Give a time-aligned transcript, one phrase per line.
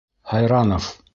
[0.31, 0.91] Һайранов.